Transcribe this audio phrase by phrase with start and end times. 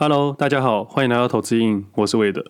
[0.00, 2.44] Hello，大家好，欢迎来到投资瘾，我是魏德。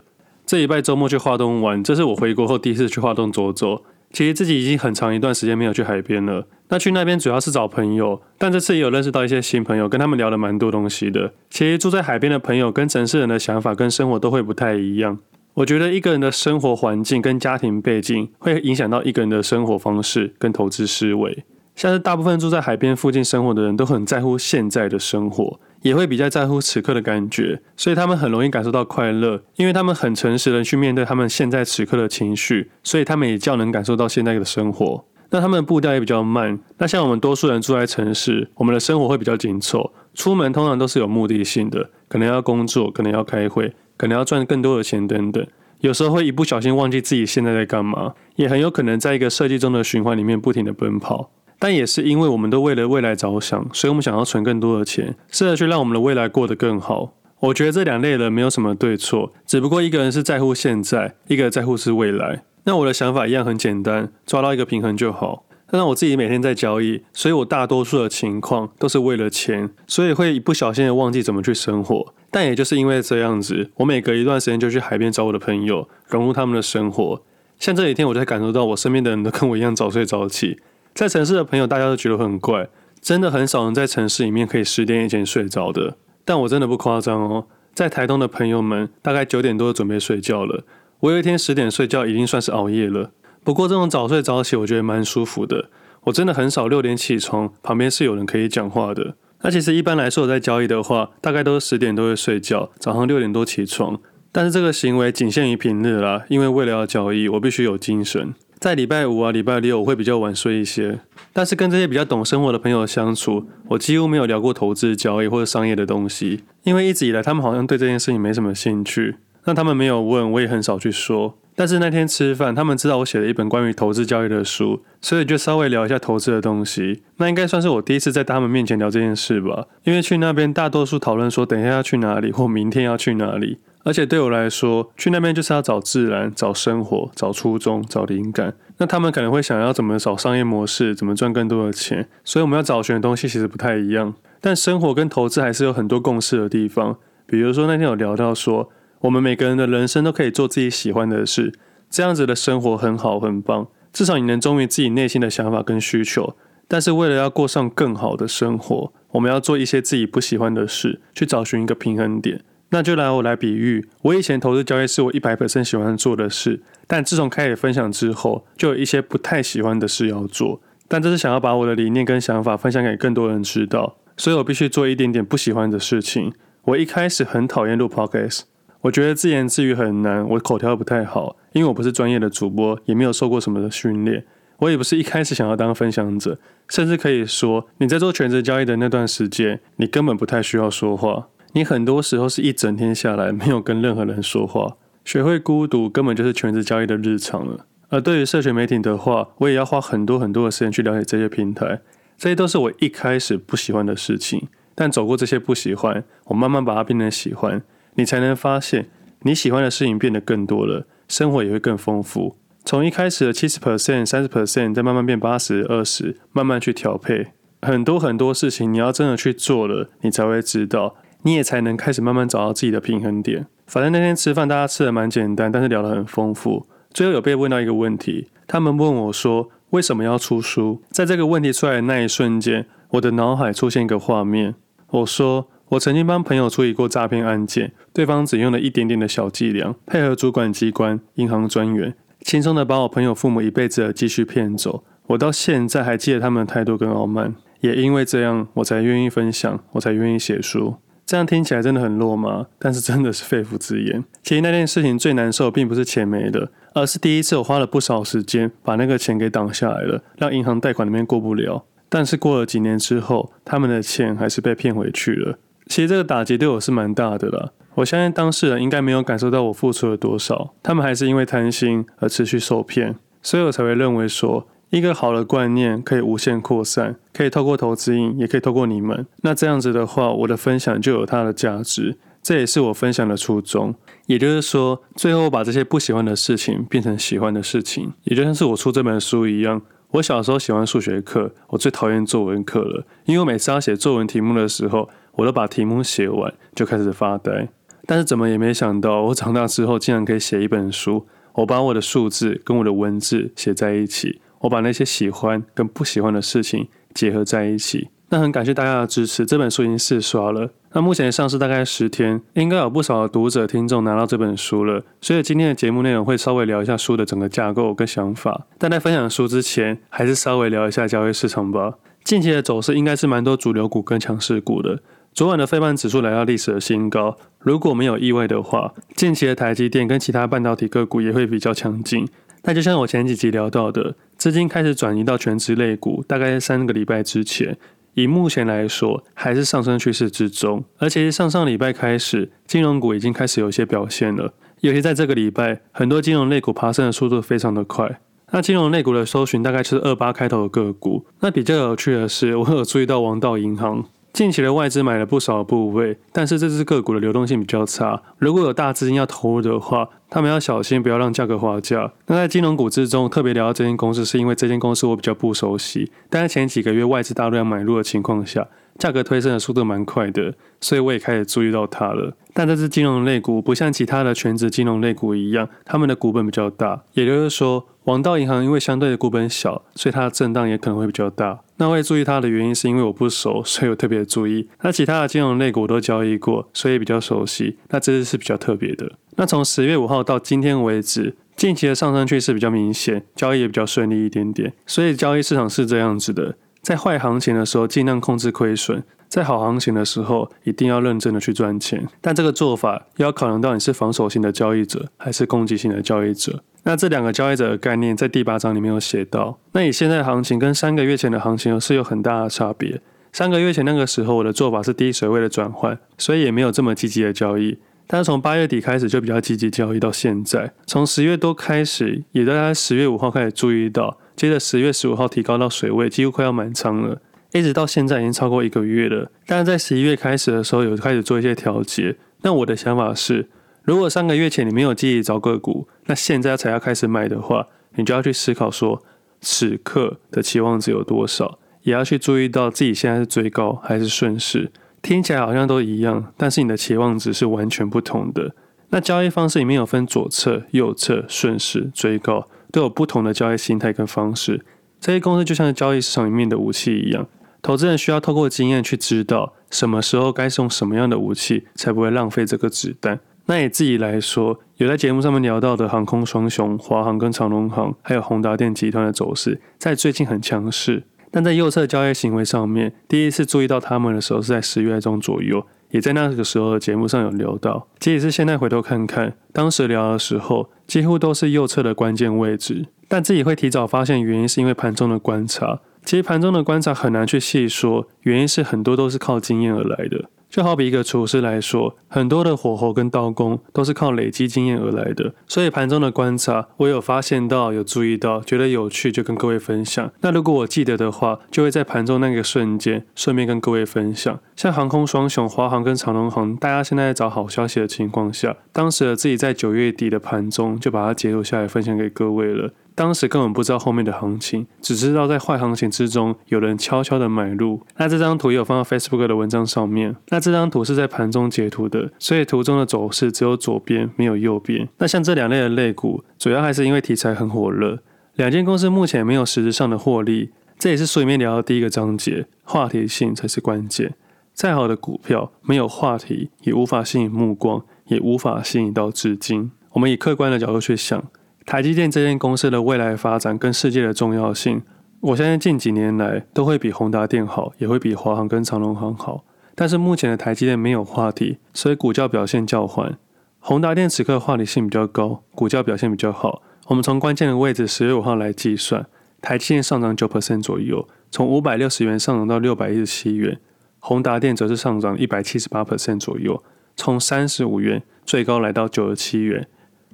[0.44, 3.84] 这礼拜周末去花东玩，这是我回国后第一次去花东走走。
[4.12, 6.46] 其实自己已经很长一段时间没有去海边了。
[6.68, 11.32] 那去那边主要是找朋友，但这次也有认识到一些新朋友，跟他们聊了蛮多东西的。
[11.48, 15.18] 其实住在海边的朋友跟城市人的想法跟生活都会不太一样。
[15.54, 21.44] 我觉得一个人的生活环境跟家庭背景会影响到一个人的生活方式跟投资思维。
[21.74, 25.58] 像是大部分住在海边附近生活的人都很在乎现在的生活。
[25.82, 35.04] 也会比较在乎此刻的感觉，所以他们很容易感受到快乐，因为他们很诚实的去面对他们现在此刻的情绪，所以他们也较能感受到现在的生活。
[35.30, 36.58] 那他们的步调也比较慢。
[36.78, 45.46] 那像我们多数人住在城市，我们的生活会比较紧凑，出门通常都是有目的性的，可能要工作，可能要开会，可能要赚更多的钱等等。
[45.80, 51.30] 有时候会一不小心忘记自己现在在干嘛，也很有可能在一个设计中的循环里面不停的奔跑。
[51.58, 57.12] 但也是因为我们都为了未来着想，所以我们想要存更多的钱，试着去让我们的未来过得更好。
[57.40, 62.42] 我觉得这两类人没有什么对错，只不过一个人是在乎现在，一个在乎是未来。
[62.64, 65.44] 那我的想法一样很简单，抓到一个平衡就好。
[65.70, 72.14] 那我自己每天在交易，所以我大多数的情况都是为了钱，所以会一不小心的忘记怎么去生活。
[72.30, 77.22] 但也就是因为这样子，我每隔一段时间就去海边找我的朋友，融入他们的生活。
[77.58, 80.58] 像这几天，我就感受到我身边的人都跟我一样早睡早起。
[80.98, 82.68] 在城市的朋友，大家都觉得很怪，
[83.00, 85.96] 真的很少人在城市里面可以十点以前睡着的。
[86.24, 90.64] 但我真的不夸张哦，在台东的朋友们，大概九点多准备睡觉了。
[90.98, 93.12] 我有一天十点睡觉，已经算是熬夜了。
[93.44, 95.70] 不过这种早睡早起，我觉得蛮舒服的。
[96.06, 99.14] 我真的很少六点起床，旁边是有人可以讲话的。
[99.42, 104.00] 那其实一般来说，我在交易的话，大概都是十点都会睡觉，早上六点多起床。
[104.32, 108.34] 但是这个行为仅限于平日啦，因为为了要交易，我必须有精神。
[108.60, 110.98] 在礼拜五啊、礼拜六，我会比较晚睡一些。
[111.32, 119.14] 但是跟这些比较懂生活的朋友相处，我几乎没有聊过投资、交易或者商业的东西，因为一直以来他们好像对这件事情没什么兴趣。
[119.44, 121.38] 那他们没有问，我也很少去说。
[121.54, 127.02] 但是那天吃饭，他们知道我写了一本关于投资交易的书，所以就稍微聊一下投资的东西。
[127.16, 129.66] 那应该算是我第一次在他们面前聊这件事吧。
[129.82, 133.58] 因为去那边大多数讨论说，等一下要去哪里，或明天要去哪里。
[133.82, 138.54] 而且对我来说，去那边就是要找自然、找生活、找初衷、找灵感。
[138.76, 142.06] 那他们可能会想要怎么找商业模式，怎么赚更多的钱。
[142.22, 144.14] 所以我们要找寻的东西其实不太一样。
[144.40, 146.98] 但生活跟投资还是有很多共识的地方。
[147.26, 151.52] 比如说那天有聊到说，我们每个人的人生都可以做自己喜欢的事，
[151.88, 153.68] 这样子的生活很好很棒。
[153.92, 156.36] 至少你能忠于自己内心的想法跟需求。
[156.70, 162.42] 但是为了要过上更好的生活，我们要做一些自己不喜欢的事，去找寻一个平衡点。
[162.70, 170.60] 那就来我来比喻，我以前投资交易是我一百百分喜欢做的事，但自从开始分享之后，就有一些不太喜欢的事要做。
[170.86, 176.34] 但这是想要把我的理念跟想法分享给更多人知道，所以我必须做一点点不喜欢的事情。
[176.64, 178.42] 我一开始很讨厌录 podcast，
[178.82, 184.24] 我觉得自言自语很难，我口条不太好，因为我不是专业的主播，也没有受过什么的训练，
[184.58, 191.28] 我也不是一开始想要当分享者，甚至可以说你在做全职交易的那段时间，你根本不太需要说话。
[191.54, 197.66] 你很多时候是一整天下来没有跟任何人说话，学会孤独根本就是全职交易的日常了。
[197.88, 201.80] 而对于社群媒体的话，我也要花很多很多的时间去了解这些平台，
[202.18, 204.48] 这些都是我一开始不喜欢的事情。
[204.74, 207.62] 但走过这些不喜欢，我慢慢把它变成喜欢，
[207.98, 208.88] 你才能发现
[209.22, 212.36] 你喜欢的事情变得更多了，生活也会更丰富。
[212.64, 217.26] 从一开始的七十 percent、三十 percent，再慢慢变八十、二十，慢慢去调配。
[217.60, 220.94] 很多很多事情，你要真的去做了，你才会知道。
[221.22, 223.46] 你也才能开始慢慢找到自己的平衡点。
[223.66, 226.64] 反正那天吃饭，大家吃的蛮简单，但是聊得很丰富。
[226.90, 234.54] 最后有被问到一个问题，他们问我说：“为什么要出书？”在这个问题出来的那一瞬间，我的脑海出现一个画面。
[234.90, 244.84] 我说：“我曾经帮朋友处理过诈骗案件，对方只用了一点点的小伎俩，配合主管机关、银行专员，轻松的把我朋友父母一辈子的积蓄骗走。
[245.08, 252.48] 我到现在还记得他们的态度跟傲慢，也因为这样，我才愿意分享，我才愿意写书。”这样听起来真的很落吗？
[252.58, 254.04] 但是真的是肺腑之言。
[254.22, 261.64] 其实那件事情最难受，并不是钱没了，而是第一次我花了不少时间把那个钱给挡下来了，让银行贷款里面过不了。
[261.88, 265.38] 但是过了几年之后，他们的钱还是被骗回去了。
[265.68, 267.50] 其实这个打击对我是蛮大的啦。
[267.74, 274.48] 我相信当事人应该没有感受到我付出了多少，他们还是因为贪心而持续受骗，所以我才会认为说。
[274.70, 279.06] 一个好的观念可以无限扩散，可以透过投资瘾，也可以透过你们。
[279.22, 283.74] 那这样子的话，我的分享就有它的价值，这也是我分享的初衷。
[284.04, 289.62] 也就是说，最后把这些不喜欢的事情变成喜欢的事情，也就像是我出这本书一样。
[289.92, 297.48] 我小时候喜欢数学课，我最讨厌作文课了，因为我每次要写作文题目的时候，我都把题目写完，就开始发呆。
[297.86, 301.06] 但是怎么也没想到，我长大之后竟然可以写一本书。
[301.34, 307.88] 我把我的数字跟我的文字写在一起，我把那些喜欢跟不喜欢的事情结合在一起。
[308.10, 310.50] 那很感谢大家的支持，这本书已经四刷了。
[310.72, 314.84] 那目前上市大概十天，应该有不少的读者听众拿到这本书了。
[315.00, 318.46] 所以今天的节目内容会稍微聊一下书的整个架构跟想法。
[318.56, 321.74] 但在分享书之前，还是稍微聊一下交易市场吧。
[322.04, 324.80] 近期的走势应该是蛮多主流股跟强势股的。
[325.18, 332.06] 昨晚的费半指数来到历史的新高，如果没有意外的话，近期的台积电跟其他半导体个股也会比较强劲。
[332.44, 337.58] 那就像我前几集聊到的，资金开始转移到全职类股，大概三个礼拜之前。
[337.94, 344.32] 以目前来说，还是上升趋势之中，而且上上礼拜开始，金融股已经开始有一些表现了。
[344.60, 347.98] 尤其在这个礼拜，很多金融类股爬升的速度非常的快。
[348.30, 351.04] 那金融类股的搜寻大概是二八开头的个股。
[351.18, 353.84] 那比较有趣的是，我有注意到王道银行。
[354.12, 358.02] 近期的外资买了不少部位，但是这只个股的流动性比较差。
[358.18, 361.92] 如果有大资金要投入的话，他们要小心，不要让价格滑价。
[362.06, 365.92] 那在金融股之中，特别聊到这间公司，是因为这间公司我比较不熟悉。
[366.10, 372.16] 但是前几个月外资大量买入的情况下，价格推升的速度蛮快的，所以我也开始注意到它了。
[372.32, 381.40] 但这支金融类股不像其他的全职金融类股一样，他们的股本比较大，也就是说，王道银行因为相对的股本小，所以它的震荡也可能会比较大。
[381.56, 384.46] 那我会注意它的原因，是因为我不熟，所以我特别注意。
[384.62, 387.56] 那其他的金融类股我都交易过，所以比较熟悉。
[387.70, 388.92] 那这只是比较特别的。
[389.16, 394.52] 那从十月五号到今天为止，近期的上升趋势比较明显，交易也比较顺利一点点。
[394.64, 396.36] 所以交易市场是这样子的：
[396.68, 401.88] 在坏行情的时候，尽量控制亏损；在好行情的时候，一定要认真的去赚钱。
[402.02, 406.42] 但这个做法要考量到你是防守型的交易者，还是攻击型的交易者。
[406.64, 409.38] 那这两个交易者的概念在第八章里面有写到。
[409.52, 412.82] 那以现在行情跟三个月前的行情是有很大的差别。
[413.14, 417.56] 三个月前那个时候，我的做法是低水位的转换，所以也没有这么积极的交易。
[417.86, 427.00] 但是从八月底开始就比较积极交易到现在，从十月多开始，也大概十月五号开始注意到，接着十月十五号提高到水位，几乎快要满仓了，
[427.32, 429.12] 一直到现在已经超过一个月了。
[429.24, 431.94] 但是在十一月开始的时候，有开始做一些调节。
[432.22, 433.28] 那我的想法是。
[433.62, 438.82] 如果三个月前你没有积极找个股，那现在才要开始买的话，你就要去思考说，
[439.20, 444.50] 此刻的期望值有多少，也要去注意到自己现在是追高还是顺势。
[444.82, 448.34] 听起来好像都一样，但是你的期望值是完全不同的。
[448.70, 454.44] 那交易方式里面有分左侧、右侧、顺势、追高，都有不同的交易心态跟方式。
[454.80, 457.06] 这些公司就像交易市场里面的武器一样，
[457.42, 463.00] 投资人需要透过经验去知道什么时候该用什么样的武器，才不会浪费这个子弹。
[463.26, 470.84] 那以自己来说，有在节目上面聊到的航空双雄华航跟长荣航，还有宏达电集团的走势，在最近很强势。
[471.10, 477.66] 但在右侧交易行为上面，第一次注意到他们的时候是在十月中左右，也在那个时候的节目上有聊到。
[477.78, 482.66] 即使是现在回头看看，当时聊的时候，几乎都是右侧的关键位置。
[482.86, 485.58] 但自己会提早发现原因，是因为盘中的观察。
[485.84, 490.08] 其实盘中的观察很难去细说，原因是很多都是靠经验而来的。
[490.30, 495.14] 就好比一个厨师来说，很多的火候跟刀工都是靠累积经验而来的。
[495.26, 499.90] 所以盘中的观察，我有发现到，有注意到，觉得有趣，就跟各位分享。
[500.00, 504.20] 那如果我记得的话，就会在盘中那个瞬间，顺便跟各位分享。
[504.36, 512.52] 像航空双雄华航跟长荣航，大家现在在找好消息的情况下，当时的自己在九月底的盘中就把它截图下来分享给各位了。
[512.78, 517.60] 当时根本不知道后面的行情，只知道在坏行情之中有人悄悄的买入。
[517.76, 519.96] 那这张图也有放到 Facebook 的文章上面。
[520.10, 524.68] 那这张图是在盘中截图的，所以图中的走势只有左边没有右边。
[524.78, 527.80] 那像这两类的类股，主要还是因为题材很火热。
[528.14, 533.96] 两间公司目前没有实质上的获利，这也是书里面聊的第一个章节，话题性才是关键。
[534.32, 539.50] 再好的股票没有话题，也无法吸引目光，也无法吸引到资金。
[539.72, 541.02] 我们以客观的角度去想。
[541.48, 544.60] 台积电这间公司的未来发展跟世界的重要性，
[545.00, 549.24] 我相信近几年来都会比宏达电好，也会比华航跟长荣航好。
[549.54, 552.98] 但是目前的台积电没有话题，所以股价表现较缓。
[553.38, 556.42] 宏达电此刻话题性比较高，股价表现比较好。
[556.66, 558.84] 我们从关键的位置十月五号来计算，
[559.22, 563.40] 台积电上涨九 percent 左右，从五百六十元上涨到六百一十七元。
[563.78, 566.42] 宏达电则是上涨一百七十八 percent 左右，
[566.76, 569.48] 从三十五元最高来到九十七元。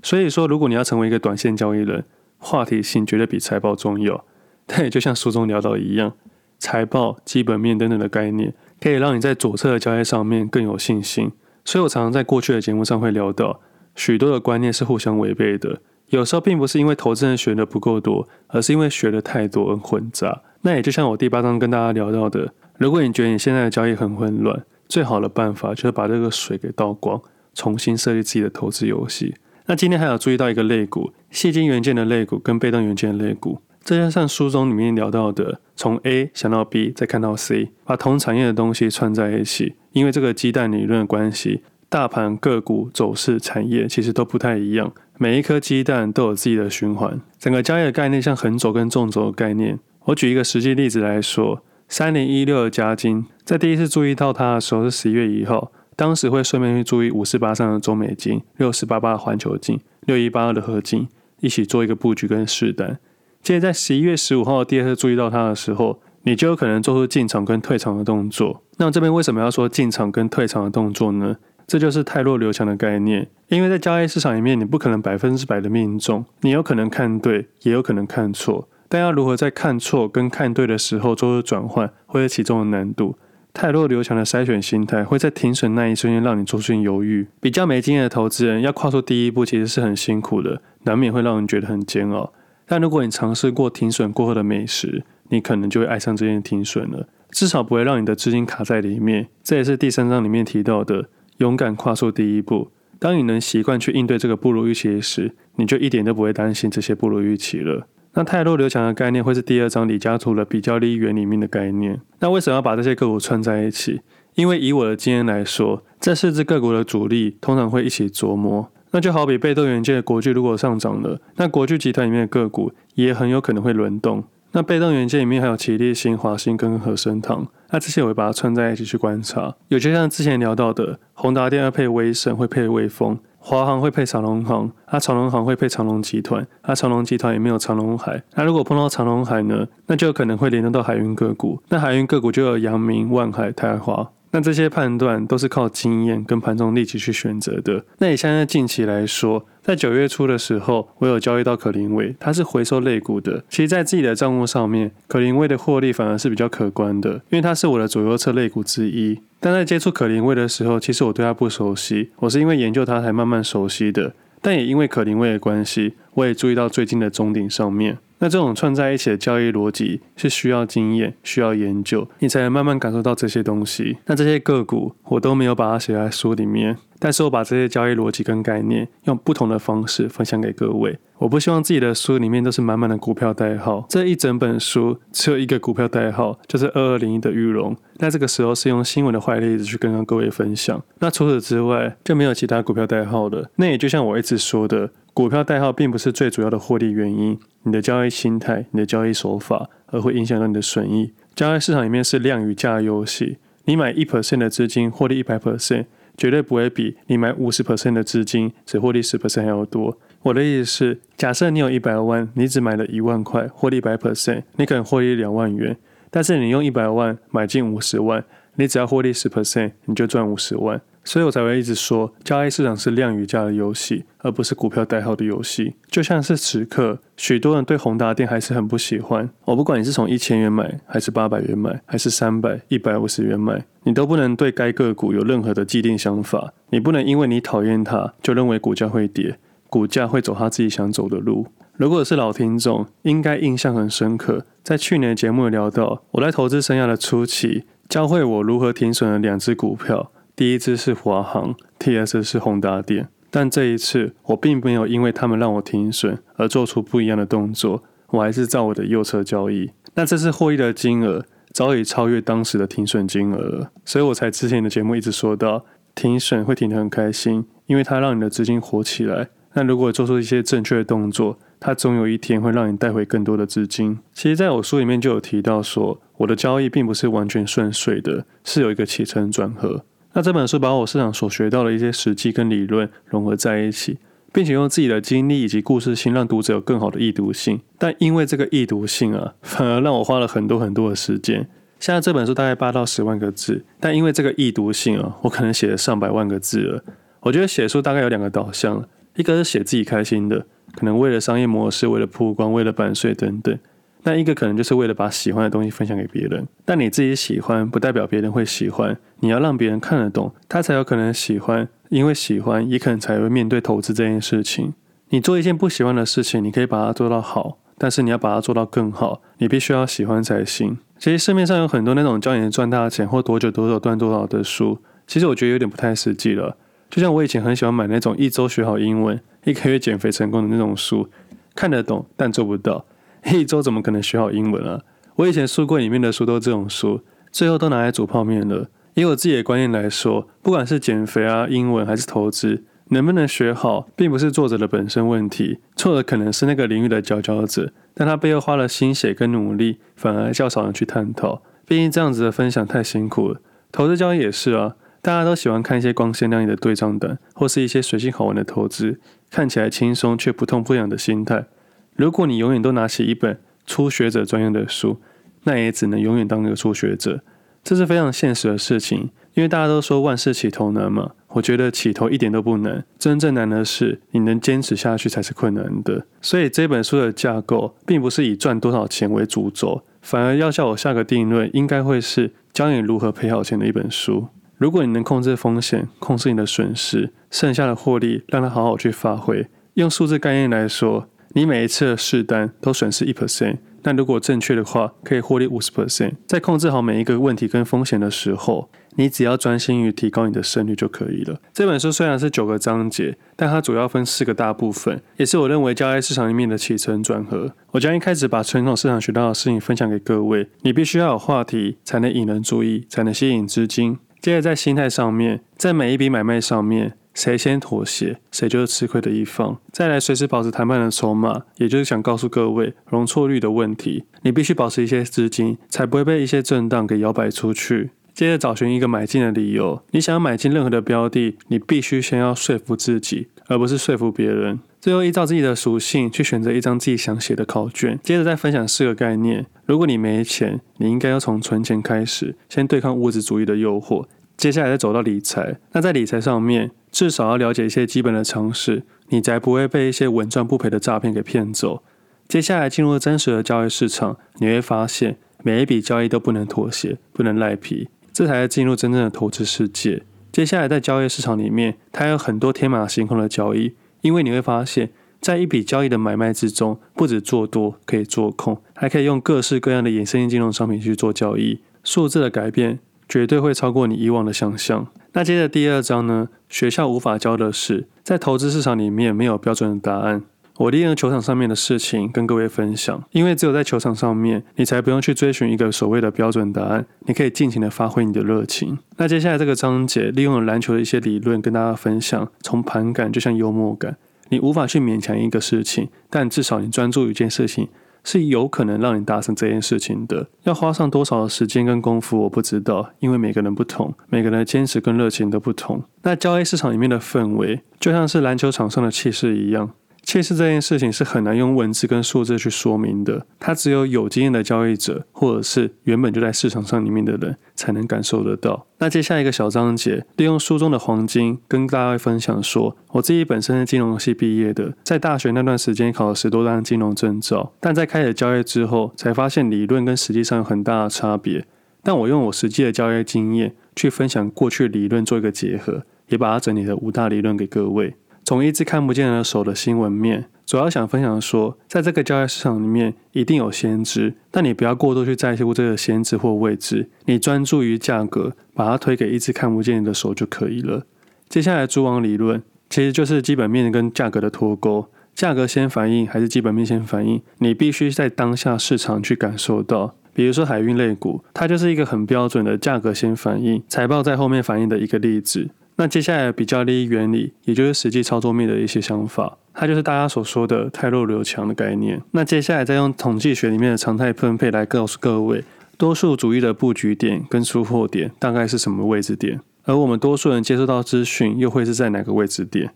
[0.04, 2.04] 所以说，如果你要成为一个短线交易人，
[2.36, 4.22] 话题性绝对比财报重要。
[4.66, 6.12] 但也就像书中聊到一样，
[6.58, 11.32] 财报、基本面等等的概念，可以让你在左侧的交易上面更有信心。
[11.64, 13.62] 所以我常常在过去的节目上会聊到，
[13.94, 15.80] 许多的观念是互相违背的。
[16.08, 20.42] 有时候并不是因为投资人学的不够多，而是因为学的太多而混杂。
[20.60, 27.22] 那也就像我第八章跟大家聊到的，如果你觉得你现在的交易很混乱，最好的办法就是把这个水给倒光，
[27.54, 29.34] 重新设计自己的投资游戏。
[29.66, 41.62] 那今天还有注意到一个类股，矽晶元件的类股跟被动元件的类股，再加上书中里面聊到的，从 A 想到 B，再看到 C，把同产业的东西串在一起，因为这个鸡蛋理论的关系。
[41.88, 47.20] 大盘个股走势、产业其实都不太一样，每一颗鸡蛋都有自己的循环。
[47.38, 49.78] 整个交易的概念像横轴跟纵轴的概念。
[50.06, 61.08] 我举一个实际例子来说，三零一六的加金，在第一次注意到它的时候是十一月一号，当时会顺便去注意五四八三的中美金、六四八八的环球金、六一八二的合金，
[61.40, 62.98] 一起做一个布局跟试单。
[63.42, 68.62] 接着在十一月十五号第二次注意到它的时候，你就有可能做出进场跟退场的动作。
[68.78, 71.36] 那这边为什么要说进场跟退场的动作呢？
[71.66, 83.16] 这就是汰弱留强的概念，因为在交易市场里面，你不可能百分之百的命中，你有可能看对，也有可能看错，但要如何在看错跟看对的时候做出转换，会是其中的难度。
[83.54, 87.28] 太弱留强的筛选心态，会在停损那一瞬间让你出现犹豫。
[87.40, 92.32] 比较没经验的投资人要跨出第一步，其实是很辛苦的，难免会让人觉得很煎熬。
[92.66, 99.28] 但如果你尝试过停损过后的美食，你可能就会爱上这件停损了，至少不会让你的资金卡在里面。
[99.44, 101.08] 这也是第三章里面提到的。
[101.38, 102.70] 勇敢跨出第一步。
[102.98, 107.86] 当你能习惯去应对这个不如预期时，你就一点都不会担心这些不如预期了。
[108.16, 112.00] 那汰弱留强的概念会是第二章李嘉图的比较利益原理里面的概念。
[112.20, 114.00] 那为什么要把这些个股串在一起？
[114.36, 118.70] 因为以我的经验来说，这四只个股的主力通常会一起琢磨。
[118.92, 124.22] 那就好比被动元件的国巨如果上涨了，那国巨集团里面的个股也很有可能会轮动。
[124.52, 129.52] 那被动元件里面还有奇力新、华新跟和生堂，那这些我会把它串在一起去观察。
[129.66, 133.16] 有就像之前聊到的，宏达电要配威盛，会配威风；
[133.46, 138.22] 华航会配长龙航，啊长龙航会配长龙集团，啊长龙集团也没有长龙海。
[138.36, 141.60] 那如果碰到长龙海呢，那就可能会联动到海运个股。
[141.68, 144.10] 那海运个股就有阳明、万海、台华。
[144.34, 147.84] 那这些判断都是靠经验跟盘中立即去选择的。
[147.98, 153.44] 那以现在近期来说，在九月初的时候，我有交易到可伶威，它是回收类股的。
[153.48, 159.20] 其实，在自己的账户上面，可伶威的获利反而是比较可观的，因为它是我的左右侧类股之一。
[159.38, 164.14] 但在接触可伶威的时候，其实我对它不熟悉，我是因为研究它才慢慢熟悉的。
[164.42, 167.98] 但也因为可伶威的关系，我也注意到最近的中顶上面。
[168.24, 173.98] 那这种串在一起的交易逻辑是需要经验、需要研究，你才能慢慢感受到这些东西。
[174.06, 180.98] 那这些个股我都没有把它写在书里面，但是我把这些交易逻辑跟概念用不同的方式分享给各位。
[181.18, 187.76] 我不希望自己的书里面都是满满的股票代号，这一整本书只有一个股票代号，就是二二零一的玉龙。
[187.98, 190.82] 那这个时候是用新闻的坏例子去跟各位分享。
[191.00, 193.50] 那除此之外就没有其他股票代号了。
[193.56, 194.88] 那也就像我一直说的。
[195.14, 201.12] 股票代号并不是最主要的获利原因，你的交易心态、你的交易手法，而会影响到你的损益。
[201.36, 205.84] 交易市场里面是量与价的游戏，你买一 percent 的资金获利一百 percent，
[206.16, 209.96] 绝对不会比你买五十 percent 的资金只获利十 percent 还要多。
[210.22, 215.76] 我的意思是，假设你有一百万，你只买了一万块，获利一百 percent，你可能获利两万元。
[216.10, 218.24] 但是你用一百万买进五十万，
[218.56, 220.80] 你只要获利十 percent，你就赚五十万。
[221.04, 225.74] 所以我才会一直说，交易市场是量与价的游戏，而不是股票代号的游戏。
[225.88, 229.28] 就像是此刻，许多人对宏达电还是很不喜欢。
[229.44, 236.54] 我不管你是从一千元买，还是八百元买，还是三百、一百五十元买，你都不能对该个股有任何的既定想法。
[236.70, 241.46] 你不能因为你讨厌它，就认为股价会跌，股价会走它自己想走的路。
[241.76, 244.46] 如果是老听众，应该印象很深刻。
[244.62, 250.10] 在去年的节目里聊到，我在投资生涯的初期，教会我如何停损的两只股票。
[250.36, 259.70] 第一支是华航，第二支是宏达电，但这一次我并没有因为他们让我停损而做出不一样的动作，我还是照我的右侧交易。
[259.94, 265.64] 那这次获益的金额早已超越当时的停损金额了，所以我才之前的节目一直说到，
[265.94, 269.28] 停损会停得很开心，因为它让你的资金活起来。
[269.52, 274.00] 那如果做出一些正确的动作，它总有一天会让你带回更多的资金。
[274.12, 279.84] 其实，在我书里面就有提到说，我的交易并不是完全顺遂的，是有一个起承转合。
[280.16, 283.98] 那这本书把我市场所学到的一些实际跟理论融合在一起，
[284.32, 287.60] 并且用自己的经历以及故事性，让读者有更好的易读性。
[287.78, 291.48] 但因为这个易读性啊，反而让我花了很多很多的时间。
[291.80, 296.84] 现在这本书大概八到十万个字，但因为这个易读性啊，我可能写了上百万个字了。
[297.20, 303.58] 我觉得写书大概有两个导向，一个是写自己开心的，可能为了商业模式、为了曝光、为了版税等等。
[304.04, 314.74] 那一个可能就是为了把喜欢的东西分享给别人，但你自己喜欢不代表别人会喜欢，你要让别人看得懂，他才有可能喜欢，因为喜欢也可能才会面对投资这件事情。
[315.08, 320.76] 你做一件不喜欢的事情，你可以把它做到好，但是你要把它做到更好，你必须要喜欢才行。
[320.98, 326.56] 其实市面上有很多那种教你赚大钱或多久多久赚多少的书，其实我觉得有点不太实际了。
[326.90, 331.08] 就像我以前很喜欢买那种一周学好英文、一个月减肥成功的那种书，
[331.54, 332.84] 看得懂但做不到，
[333.32, 334.80] 一周怎么可能学好英文啊？
[335.16, 337.00] 我以前书柜里面的书都是这种书，
[337.30, 338.68] 最后都拿来煮泡面了。
[338.94, 351.42] 以我自己的观念来说，不管是减肥啊、英文还是投资，能不能学好，并不是作者的本身问题，错的可能是那个领域的佼佼者，但他背后花了心血跟努力，反而较少人去探讨。
[351.66, 353.40] 毕竟这样子的分享太辛苦了。
[353.72, 359.00] 投资交易也是啊，大家都喜欢看一些光鲜亮丽的对账单，或是一些随性好玩的投资，
[359.30, 361.46] 看起来轻松却不痛不痒的心态。
[361.94, 365.00] 如果你永远都拿起一本初学者专用的书，
[365.44, 367.20] 那也只能永远当一个初学者。
[367.62, 371.12] 这是非常现实的事情，因为大家都说万事起头难嘛。
[371.28, 376.06] 我觉得起头一点都不难，真正难的是你能坚持下去才是困难的。
[376.20, 384.28] 所以这本书的架构并不是以赚多少钱为主轴，反而要叫我下个定论，应该会是教你如何赔好钱的一本书。
[384.58, 389.48] 如果你能控制风险，控制你的损失，剩下的获利让它好好去发挥。
[389.74, 393.58] 用数字概念来说，你每一次的试单都损失一 percent。
[393.82, 396.14] 但如果正确的话，可以获利五十 percent。
[396.26, 401.38] 在控制好每一个问题跟风险的时候，你只要专心于提高你的胜率就可以了。
[401.52, 407.52] 这本书虽然是九个章节，但它主要分四个大部分，也是我认为交易市场里面的起承转合。
[407.72, 410.48] 我将一开始把传统市场学到的事情分享给各位。
[410.62, 413.98] 你必须要有话题，才能引人注意，才能吸引资金。
[414.22, 416.94] 接着在心态上面，在每一笔买卖上面。
[417.14, 419.58] 谁先妥协，谁就是吃亏的一方。
[419.72, 424.04] 再来，随时保持谈判的筹码，也就是想告诉各位容错率的问题。
[424.22, 427.90] 你必须保持一些资金，才不会被一些震荡给摇摆出去。
[428.12, 429.82] 接着找寻一个买进的理由。
[429.90, 434.60] 你想要买进任何的标的，你必须先要说服自己，而不是说服别人。
[434.80, 437.98] 最后依照自己的属性去选择一张自己想写的考卷。
[438.02, 439.46] 接着再分享四个概念。
[439.66, 444.04] 如果你没钱，你应该要从存钱开始，先对抗物质主义的诱惑。
[444.36, 445.56] 接下来再走到理财。
[445.72, 451.82] 那在理财上面，至少要了解一些基本的常识，你才不会被一些稳赚不赔的诈骗给骗走。
[452.28, 460.04] 接下来进入真实的交易市场，你会发现每一笔交易都不能妥协，不能赖皮，这才是进入真正的投资世界。
[460.30, 464.90] 接下来在交易市场里面，它有很多天马行空的交易，因为你会发现
[465.20, 474.86] 在一笔交易的买卖之中，不止做多可以做空，还可以用各式各样的衍生性金融商品去做交易，数字的改变绝对会超过你以往的想象。
[475.16, 476.28] 那接着第二章呢？
[476.48, 480.24] 学校无法教的是，在投资市场里面没有标准的答案。
[480.56, 488.76] 我利用球场上面的事情跟各位分享，因为只有在球场上面，你才不用去追寻一个所谓的标准答案，你可以尽情的发挥你的热情。
[488.96, 493.96] 那接下来这个章节利用了篮球的一些理论跟大家分享，从盘感就像幽默感，
[494.30, 497.68] 你无法去勉强一个事情，但至少你专注一件事情。
[498.04, 505.82] 是有可能让你达成这件事情的，要花上多少的时间跟功夫，我不知道，因为每个人不同，每个人的坚持跟热情都不同。
[506.02, 509.70] 那交易市场里面的氛围，就像是篮球场上的气势一样。
[510.04, 518.66] 气势这件事情是很难用文字跟数字去说明的，它只有有经验的交易者，或者是原本就在市场上里面的人才能感受得到。
[518.78, 531.46] 那接下一个小章节，利用书中的黄金跟大家分享说，我自己本身是金融系毕业的，在大学那段时间考了十多张金融证照，但在开始交易之后，才发现理论跟实际上有很大的差别。
[531.82, 537.94] 但我用我实际的交易经验去分享过去理论做一个结合，也把它整理了五大理论给各位。
[538.24, 550.86] 从一只看不见的手的新闻面，主要想分享说，在这个交易市场里面，一定有先知，但你不要过多去在乎这个先知或位置，你专注于价格，把它推给一只看不见的手就可以了。
[551.28, 559.94] 接下来，蛛网理论其实就是基本面跟价格的脱钩，价格先反应还是基本面先反应，你必须在当下市场去感受到。
[560.14, 565.50] 比如说海运类股，它就是一个很标准的价格先反应，财报在后面反应的一个例子。
[565.76, 572.00] 那接下来比较利益原理，也就是实际操作面的一些想法，它就是大家所说的泰弱留强的概念。
[572.12, 575.42] 那接下来再用统计学里面的常态分配来告诉各位，
[575.76, 582.70] 多数主义的布局点跟出货点大概是什么位置点，而我们多数人接收到资讯又会是在哪个位置点。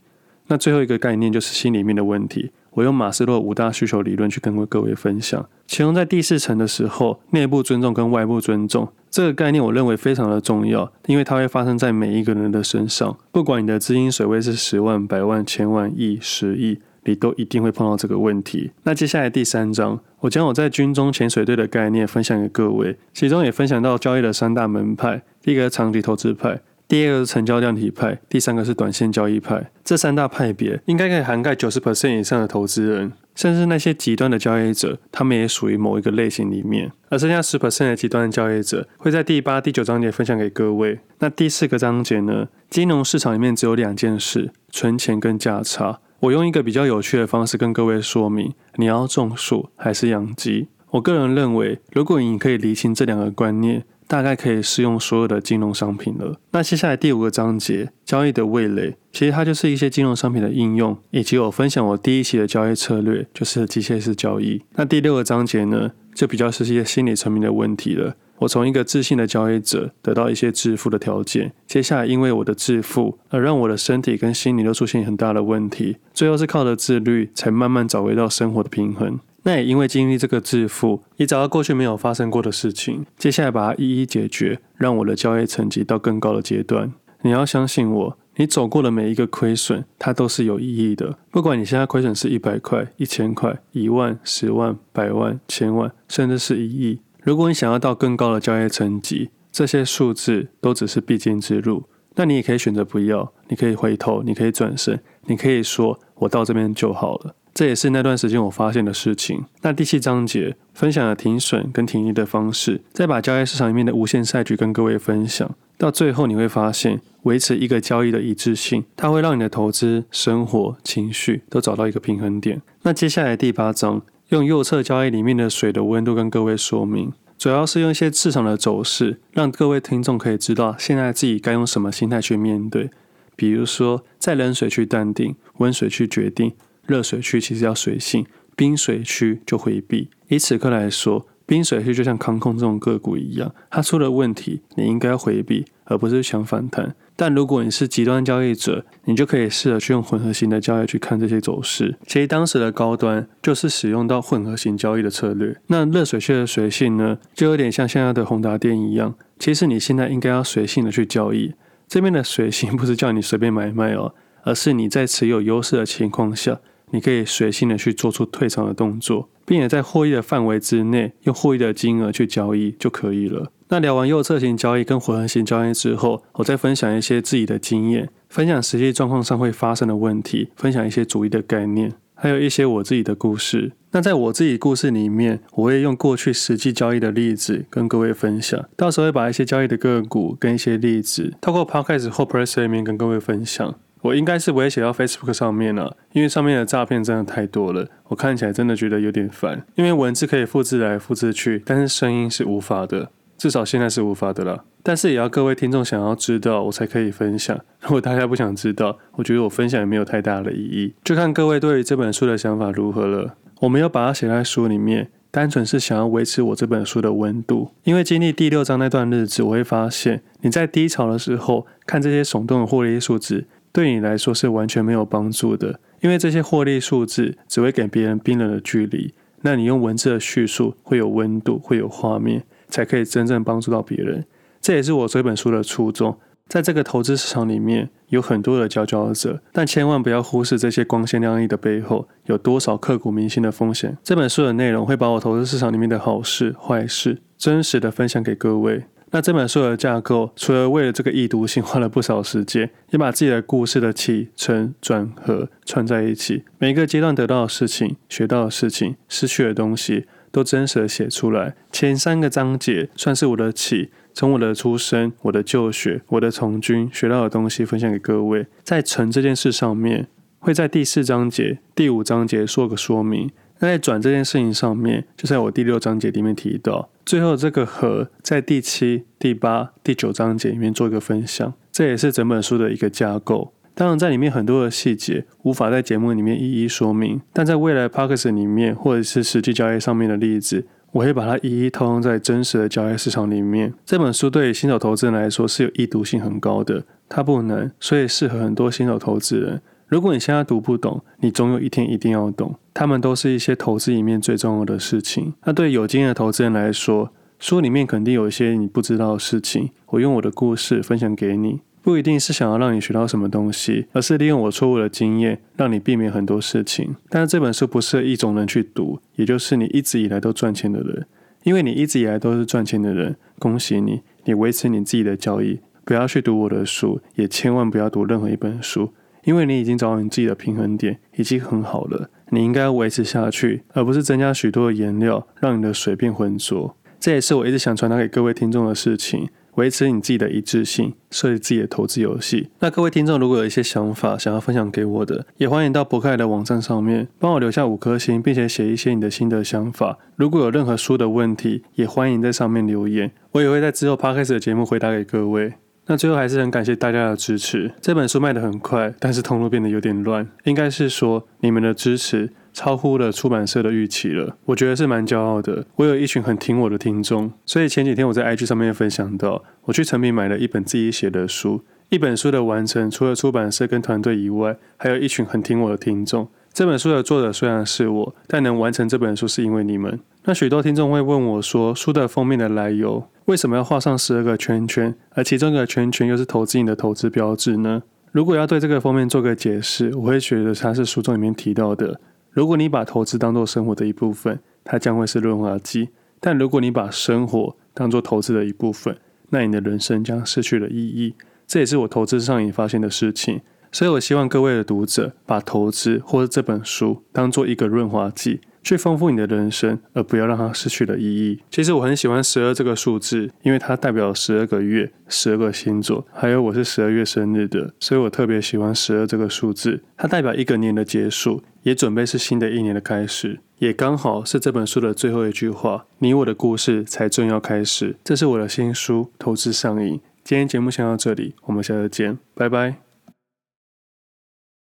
[0.48, 2.50] 那最后一个概念就是心里面的问题。
[2.72, 18.70] 我用马斯洛五大需求理论去跟各位分享，其中在第四层的时候，内部尊重跟外部尊重这个概念，我认为非常的重要，因为它会发生在每一个人的身上，不管你的资金水位是十万、百万、千万、亿、十亿，你都一定会碰到这个问题。
[18.82, 26.60] 那接下来第三章，我将我在军中潜水队的概念分享给各位，其中也分享到交易的三大门派，第一个长期投资派。
[26.88, 29.70] 第二个是成交量体派，第三个是短线交易派。
[29.84, 36.90] 这三大派别应该可以涵盖九十 percent 以上的投资人，甚至那些极端的交易者，他们也属于某一个类型里面。
[37.10, 41.00] 而剩下十 percent 的极端的交易者，会在第八、第九章节分享给各位。
[41.18, 42.48] 那第四个章节呢？
[42.70, 46.00] 金融市场里面只有两件事：存钱跟价差。
[46.20, 50.68] 我用一个比较有趣的方式跟各位说明：你要种树还是养鸡？
[50.92, 53.84] 我个人认为，如果你可以厘清这两个观念。
[54.08, 56.40] 大概可以适用所有的金融商品了。
[56.50, 64.62] 那接下来第五个章节，交易的味蕾，其实它就是一些金融商品的应用，以及我分享我第一期的交易策略，就是机械式交易。
[64.74, 68.16] 那第六个章节呢，就比较是一些心理层面的问题了。
[68.38, 79.18] 我从一个自信的交易者得到一些致富的条件，接下来因为我的致富而让我的身体跟心理都出现很大的问题，最后是靠着自律才慢慢找回到生活的平衡。
[79.44, 86.92] 那也因为经历这个致富，也找到过去没有发生过的事情，接下来把它一一解决，让我的交易成绩到更高的阶段。
[87.22, 91.18] 你要相信我，你走过的每一个亏损，它都是有意义的。
[91.30, 101.84] 不管你现在亏损是一百块、一千块、一万、十万、百万、千万，甚至是一亿，如果你想要到更高的交易成绩，这些数字都只是必经之路。
[102.14, 107.34] 那你也可以选择不要，你可以回头，你可以转身，你可以说我到这边就好了。
[107.54, 109.44] 这也是那段时间我发现的事情。
[109.62, 115.50] 那第七章节分享了停损跟停利的方式，再把交易市场里面的无限赛局跟各位分享。
[115.76, 122.60] 到最后你会发现，维持一个交易的一致性，它会让你的投资、生活、情绪都找到一个平衡点。
[122.82, 132.90] 那接下来第八章，用右侧交易里面的水的温度跟各位说明，主要是用一些市场的走势，让各位听众可以知道现在自己该用什么心态去面对。
[133.36, 136.54] 比如说，在冷水去淡定，温水去决定。
[136.88, 140.08] 热水区其实要随性，冰水区就回避。
[140.28, 146.96] 以此刻来说，冰水区就像康控这种个股一样，它出了问题，你应该回避，而不是想反弹。
[147.14, 151.96] 但如果你是极端交易者，你就可以试着去用混合型的交易去看这些走势。
[152.06, 155.60] 其实当时的高端就是使用到混合型交易的策略。
[155.66, 159.14] 那热水区的随性呢，就有点像现在的宏达电一样。
[159.38, 161.52] 其实你现在应该要随性的去交易。
[161.86, 166.60] 这边的随性不是叫你随便买卖哦，而是你在持有优势的情况下。
[166.90, 173.50] 你可以随性的去做出退场的动作，并且在获益的范围之内，用获益的金额去交易就可以了。
[173.70, 183.72] 那聊完右侧型交易跟混合型交易之后，我再分享一些自己的经验，分享实际状况上会发生的问题，分享一些主义的概念，还有一些我自己的故事。
[183.90, 193.74] 那在我自己故事里面，我会用过去实际交易的例子跟各位分享，到时候会把一些交易的个股跟一些例子，透过 Podcast 或 Press 里面跟各位分享。
[194.02, 199.64] 我应该是不会写到 Facebook 上面了，因为上面的诈骗真的太多了，我看起来真的觉得有点烦。
[199.74, 204.64] 因为文字可以复制来复制去，但是声音是无法的，至少现在是无法的了。
[204.82, 207.58] 但是也要各位听众想要知道，我才可以分享。
[207.82, 213.34] 如果大家不想知道，我觉得我分享也没有太大的意义，就看各位对于这本书的想法如何了。
[213.60, 217.72] 我没有把它写在书里面，单纯是想要维持我这本书的温度。
[217.82, 223.44] 因为经历第六章那段日子，我会发现你在低潮的时候看这些耸动的获利数字。
[223.72, 229.14] 对你来说是完全没有帮助的，因为这些获利数字只会给别人冰冷的距离。
[229.42, 234.24] 那你用文字的叙述会有温度，会有画面，才可以真正帮助到别人。
[234.60, 236.18] 这也是我这本书的初衷。
[236.48, 243.98] 在这个投资市场里面，有很多的佼佼者，但千万不要忽视这些光鲜亮丽的背后有多少刻骨铭心的风险。
[244.02, 248.84] 这本书的内容会把我投资市场里面的好事、坏事，真实的分享给各位。
[249.10, 261.54] 那这本书的架构，除了为了这个易读性花了不少时间，也把自己的故事的起承转合串在一起，每一个阶段得到的事情、学到的事情、失去的东西，都真实的写出来。
[261.72, 268.46] 前三个章节算是我的起，从我的出生、我的就学、我的从军学到的东西分享给各位。
[268.62, 270.06] 在承这件事上面，
[270.38, 273.30] 会在第四章节、第五章节做个说明。
[273.60, 276.90] 那在转这件事情上面，就在我第六章节里面提到。
[277.08, 283.54] 最后这个和在第七、第八、第九章节里面做一个分享，这也是整本书的一个架构。
[283.74, 293.72] 当然，在里面很多的细节无法在节目里面一一说明，但在未来 Podcast 里面或者是实际交易上面的例子，我会把它一一套用在真实的交易市场里面。
[293.86, 299.62] 这本书对于新手投资人来说是有易读性很高的，它不难，所以适合很多新手投资人。
[299.88, 302.54] 如果你现在读不懂，你总有一天一定要懂。
[302.74, 305.32] 他们都是一些投资里面最重要的事情。
[305.44, 309.70] 那对有经验的投资人来说，书里面肯定有一些你不知道的事情。
[309.86, 316.94] 我用我的故事分享给你，不一定是想要让你学到什么东西，而是利用我错误的经验，让你避免很多事情。
[317.08, 321.06] 但是这本书不适合一种人去读，也就是你一直以来都赚钱的人。
[321.44, 325.60] 因为你一直以来都是赚钱的人，恭喜你，你维持你自己的交易。
[325.84, 328.92] 不要去读我的书，也千万不要读任何一本书，
[329.24, 332.10] 因为你已经找到你自己的平衡点，已经很好了。
[332.30, 336.76] 你应该要维持下去，而不是增加许多的颜料，让你的水变浑浊。
[337.00, 339.28] 这也是我一直想传达给各位听众的事情。
[339.54, 342.48] 维持你自己的一致性，设计自己的投资游戏。
[342.60, 349.98] 那各位听众如果有一些想法想要分享给我的，也欢迎到博客来的网站上面帮我留下五颗星，并且写一些你的心得想法。
[350.14, 355.54] 如果有任何书的问题，也欢迎在上面留言，我也会在之后 Podcast 的节目回答给各位。
[355.88, 357.72] 那最后还是很感谢大家的支持。
[357.80, 362.30] 这本书卖得很快，但是通路变得有点乱，应该是说你们的支持。
[362.54, 365.64] 超乎了出版社的预期了，我觉得是蛮骄傲的。
[365.76, 371.62] 我有一群很听我的听众，所以前几天我在 IG 上面分享到，我去诚品买了一本自己写的书。
[371.90, 376.28] 一本书的完成，除了出版社跟团队以外，还有一群很听我的听众。
[376.58, 380.00] 这本书的作者虽然是我，但能完成这本书是因为你们。
[380.24, 387.84] 那许多听众会问我说，书的封面的来由，为什么要画上十二个圈圈，而其中一个圈圈又是投资你的投资标志呢？
[388.10, 392.00] 如果要对这个封面做个解释，我会觉得它是书中里面提到的。
[392.32, 398.96] 如果你把投资当做生活的一部分，它将会是润滑剂；但如果你把生活当做投资的一部分，
[399.30, 401.14] 那你的人生将失去了意义。
[401.46, 403.42] 这也是我投资上瘾发现的事情。
[403.70, 408.40] 所以我希望各位的读者把投资或者这本书当做一个润滑剂。
[408.60, 411.40] 去丰富你的人生，而不要让它失去了意义。
[411.50, 419.80] 其实我很喜欢十二这个数字，因为它代表十二个月、十二个星座，还有我是十二月生日的，所以我特别喜欢十二这个数字。
[419.96, 427.96] 它代表一个年的结束，也准备是新的一年的开始，也刚好是这本书的最后一句话：你我的故事才正要开始。
[428.04, 429.94] 这是我的新书《投资上瘾》。
[430.22, 432.87] 今天节目先到这里，我们下次见，拜拜。